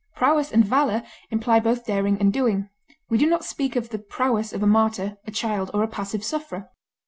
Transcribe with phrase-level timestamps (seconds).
[0.15, 2.69] Prowess and valor imply both daring and doing;
[3.11, 6.23] we do not speak of the prowess of a martyr, a child, or a passive
[6.23, 6.71] sufferer.